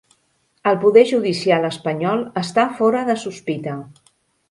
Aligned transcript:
El 0.71 0.79
poder 0.85 1.03
judicial 1.11 1.69
espanyol 1.71 2.25
està 2.43 2.67
fora 2.83 3.07
de 3.11 3.21
sospita 3.29 3.81